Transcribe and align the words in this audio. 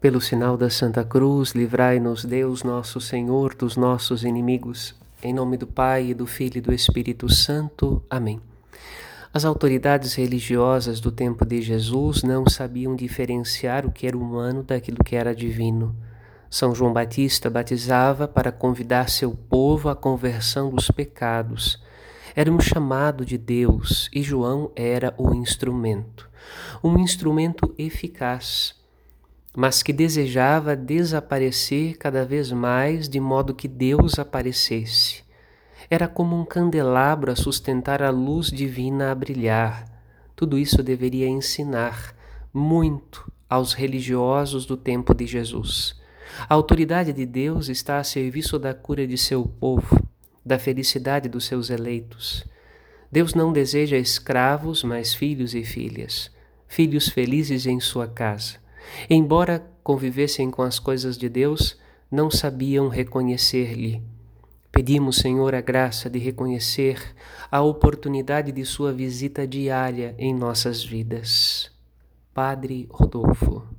Pelo 0.00 0.20
sinal 0.20 0.56
da 0.56 0.70
Santa 0.70 1.02
Cruz, 1.02 1.56
livrai-nos 1.56 2.24
Deus 2.24 2.62
nosso 2.62 3.00
Senhor 3.00 3.52
dos 3.52 3.76
nossos 3.76 4.22
inimigos. 4.22 4.94
Em 5.20 5.34
nome 5.34 5.56
do 5.56 5.66
Pai, 5.66 6.10
e 6.10 6.14
do 6.14 6.24
Filho 6.24 6.58
e 6.58 6.60
do 6.60 6.72
Espírito 6.72 7.28
Santo. 7.28 8.00
Amém. 8.08 8.40
As 9.34 9.44
autoridades 9.44 10.14
religiosas 10.14 11.00
do 11.00 11.10
tempo 11.10 11.44
de 11.44 11.60
Jesus 11.60 12.22
não 12.22 12.48
sabiam 12.48 12.94
diferenciar 12.94 13.84
o 13.84 13.90
que 13.90 14.06
era 14.06 14.16
humano 14.16 14.62
daquilo 14.62 15.02
que 15.02 15.16
era 15.16 15.34
divino. 15.34 15.96
São 16.48 16.72
João 16.72 16.92
Batista 16.92 17.50
batizava 17.50 18.28
para 18.28 18.52
convidar 18.52 19.10
seu 19.10 19.32
povo 19.32 19.88
à 19.88 19.96
conversão 19.96 20.70
dos 20.70 20.92
pecados. 20.92 21.82
Era 22.36 22.52
um 22.52 22.60
chamado 22.60 23.26
de 23.26 23.36
Deus 23.36 24.08
e 24.14 24.22
João 24.22 24.70
era 24.76 25.12
o 25.18 25.34
instrumento. 25.34 26.30
Um 26.84 27.00
instrumento 27.00 27.74
eficaz 27.76 28.77
mas 29.56 29.82
que 29.82 29.92
desejava 29.92 30.76
desaparecer 30.76 31.96
cada 31.96 32.24
vez 32.24 32.52
mais 32.52 33.08
de 33.08 33.18
modo 33.18 33.54
que 33.54 33.68
Deus 33.68 34.18
aparecesse. 34.18 35.22
Era 35.90 36.06
como 36.06 36.38
um 36.38 36.44
candelabro 36.44 37.32
a 37.32 37.36
sustentar 37.36 38.02
a 38.02 38.10
luz 38.10 38.48
divina 38.48 39.10
a 39.10 39.14
brilhar. 39.14 39.84
Tudo 40.36 40.58
isso 40.58 40.82
deveria 40.82 41.26
ensinar 41.26 42.14
muito 42.52 43.30
aos 43.48 43.72
religiosos 43.72 44.66
do 44.66 44.76
tempo 44.76 45.14
de 45.14 45.26
Jesus. 45.26 45.96
A 46.48 46.54
autoridade 46.54 47.12
de 47.12 47.24
Deus 47.24 47.68
está 47.68 47.98
a 47.98 48.04
serviço 48.04 48.58
da 48.58 48.74
cura 48.74 49.06
de 49.06 49.16
seu 49.16 49.44
povo, 49.44 50.06
da 50.44 50.58
felicidade 50.58 51.28
dos 51.28 51.46
seus 51.46 51.70
eleitos. 51.70 52.44
Deus 53.10 53.32
não 53.32 53.52
deseja 53.52 53.96
escravos, 53.96 54.84
mas 54.84 55.14
filhos 55.14 55.54
e 55.54 55.64
filhas, 55.64 56.30
filhos 56.66 57.08
felizes 57.08 57.64
em 57.64 57.80
sua 57.80 58.06
casa. 58.06 58.56
Embora 59.08 59.66
convivessem 59.82 60.50
com 60.50 60.62
as 60.62 60.78
coisas 60.78 61.16
de 61.16 61.28
Deus, 61.28 61.78
não 62.10 62.30
sabiam 62.30 62.88
reconhecer-lhe. 62.88 64.02
Pedimos, 64.70 65.16
Senhor, 65.16 65.54
a 65.54 65.60
graça 65.60 66.08
de 66.10 66.18
reconhecer 66.18 67.14
a 67.50 67.62
oportunidade 67.62 68.52
de 68.52 68.64
Sua 68.64 68.92
visita 68.92 69.46
diária 69.46 70.14
em 70.18 70.34
nossas 70.34 70.84
vidas. 70.84 71.70
Padre 72.32 72.86
Rodolfo. 72.90 73.77